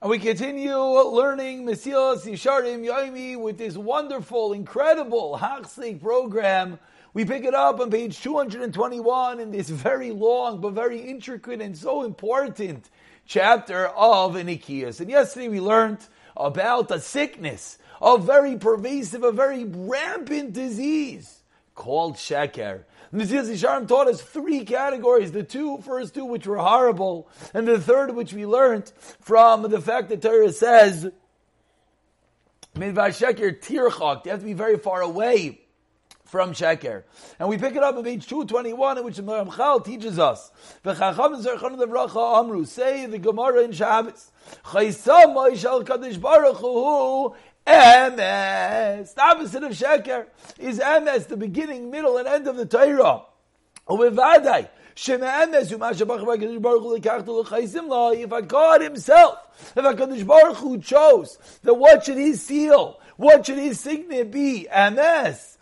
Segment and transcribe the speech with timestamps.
[0.00, 6.78] And we continue learning Mesilas Yesharim Yoimi with this wonderful, incredible Hachsik program.
[7.14, 11.76] We pick it up on page 221 in this very long but very intricate and
[11.76, 12.88] so important
[13.26, 15.00] chapter of Inikias.
[15.00, 15.98] And yesterday we learned
[16.36, 21.42] about a sickness, a very pervasive, a very rampant disease
[21.74, 22.84] called Sheker.
[23.12, 27.80] Mesilas Yesharim taught us three categories, the two first two which were horrible, and the
[27.80, 31.10] third which we learned from the fact that Torah says,
[32.74, 35.62] Midvar Sheker Tirchak, you have to be very far away
[36.24, 37.04] from Sheker.
[37.38, 40.50] And we pick it up on page 221, in which the teaches us,
[40.84, 40.92] say
[43.06, 44.30] the Gemara in Shabbos,
[46.18, 47.34] Baruch Hu
[47.68, 49.14] Emes.
[49.14, 50.26] The opposite of Sheker
[50.58, 53.22] is Emes, the beginning, middle, and end of the Torah.
[53.86, 54.68] Uvevadai.
[58.20, 59.38] If a God Himself,
[59.76, 64.32] if a Kadosh Baruch Hu chose, then what should His seal, what should His signet
[64.32, 64.66] be?
[64.72, 65.56] Emes.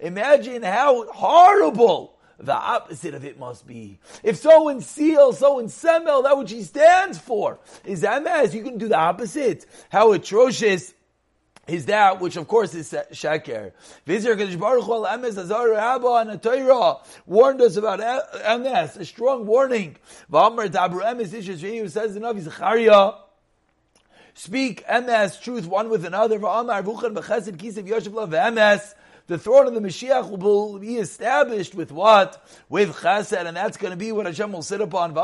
[0.00, 3.98] Imagine how horrible the opposite of it must be.
[4.22, 8.52] If so in seal, so in semel, that which he stands for is emes.
[8.52, 9.66] you can do the opposite.
[9.90, 10.94] How atrocious
[11.66, 13.72] is that which of course is sheker.
[14.06, 19.96] Vizir Kadosh Baruch Hu emes azar Rabba Torah warned us about emes, a strong warning.
[20.30, 23.12] V'amar dabru emes ishes who says Navi Zechariah.
[24.34, 26.38] Speak emes truth one with another.
[26.38, 28.94] V'amar vuchan b'chesed kisav yoshev lo v'emes
[29.26, 32.46] the throne of the Mashiach will be established with what?
[32.68, 35.16] With chesed, and that's going to be what Hashem will sit upon.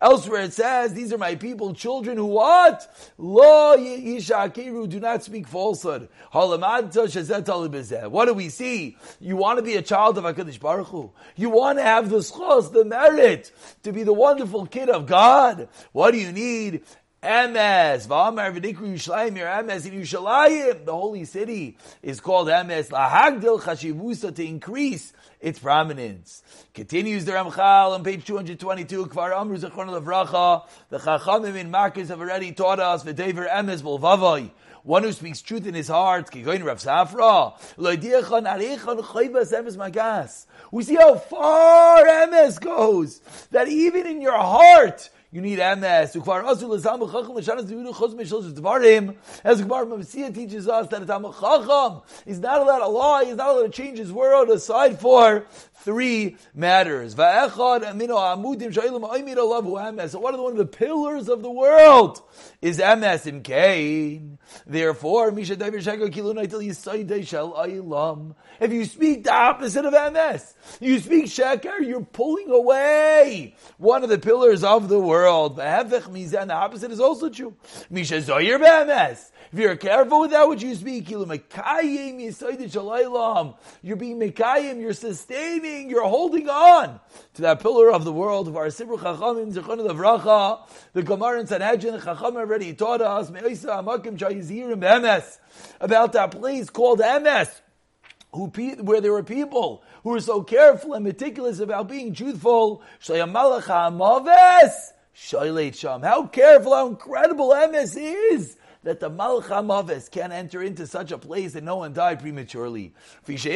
[0.00, 3.12] Elsewhere it says, these are my people, children who what?
[3.16, 6.08] Lo yishakeru, do not speak falsehood.
[6.32, 8.96] What do we see?
[9.20, 11.12] You want to be a child of HaKadosh Baruch Hu.
[11.36, 13.52] You want to have the zechus, the merit,
[13.84, 15.68] to be the wonderful kid of God.
[15.92, 16.82] What do you need?
[17.22, 23.60] Emes, V'amar v'nikru Yushalayim, your Emes in Yushalayim, the holy city, is called Emes, lahagdil
[23.60, 26.42] chashivusa, to increase its prominence.
[26.72, 32.20] Continues the Ramchal on page 222, Kvar Amru Zechron Levracha, the Chachamim in Makkos have
[32.20, 34.50] already taught us, V'dever Emes Volvavai,
[34.82, 37.52] one who speaks truth in his heart, Kigoin Rav Safra.
[40.70, 43.20] We see how far Emes goes,
[43.50, 46.16] that even in your heart, you need emes.
[49.44, 53.36] As the Gemara teaches us that a Tam Chacham is not allowed to lie, he's
[53.36, 57.14] not allowed to change his world aside for three matters.
[57.14, 57.22] So
[60.18, 62.22] one of the pillars of the world?
[62.60, 64.38] Is emes in Cain.
[64.66, 65.28] Therefore.
[65.28, 65.38] If
[68.72, 74.18] you speak the opposite of emes, you speak Sheker, you're pulling away one of the
[74.18, 75.56] pillars of the world world.
[75.56, 77.54] The opposite is also true.
[77.90, 79.30] Misha Be'emes.
[79.52, 81.40] If you're careful with that which you speak, you're being
[84.20, 87.00] Mekayim, you're sustaining, you're holding on
[87.34, 90.60] to that pillar of the world of our Sibru Chachamim, Zechon of Racha,
[90.92, 93.28] the Gemara and Sanhedrin, Chacham already taught us,
[95.80, 97.60] about that place called Emes,
[98.32, 98.46] who,
[98.82, 102.82] where there were people who were so careful and meticulous about being truthful.
[106.02, 111.18] How careful, how incredible emes is that the Malach HaMaves can enter into such a
[111.18, 112.94] place that no one died prematurely.
[113.26, 113.50] Because the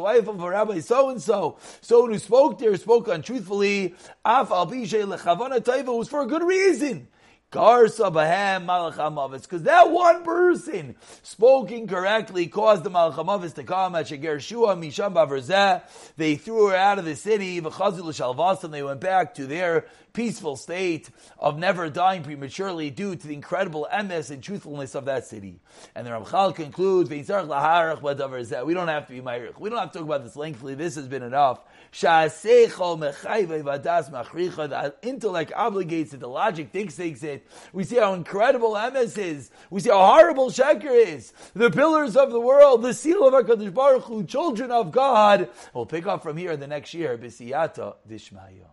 [0.00, 3.94] wife of a rabbi so and so, who spoke there spoke untruthfully,
[4.24, 7.06] was for a good reason.
[7.50, 15.82] Because that one person spoke incorrectly caused the Malach HaMaves to come Misham.
[16.16, 18.70] They threw her out of the city, Shalvasam.
[18.70, 21.08] They went back to their peaceful state
[21.38, 25.60] of never dying prematurely due to the incredible emes and truthfulness of that city.
[25.94, 27.48] And the Ramchal concludes, we don't
[28.88, 29.58] have to be Ma'irich.
[29.58, 30.74] We don't have to talk about this lengthily.
[30.74, 31.60] This has been enough.
[31.92, 32.34] The
[35.02, 37.46] intellect obligates it, the logic dictates it.
[37.72, 39.50] We see how incredible emes is.
[39.70, 41.32] We see how horrible Sheker is.
[41.54, 45.48] The pillars of the world, the seal of HaKadosh Baruch Hu, children of God.
[45.74, 47.18] We'll pick up from here in the next year.
[47.18, 48.68] Bisiyata Dishmayo.